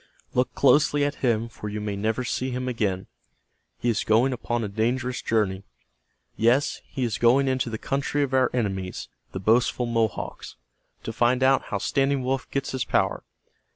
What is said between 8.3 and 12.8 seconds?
our enemies, the boastful Mohawks, to find out how Standing Wolf gets